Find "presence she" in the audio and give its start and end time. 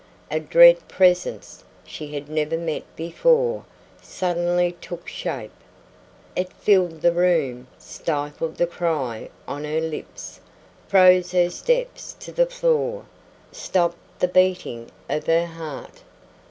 0.87-2.11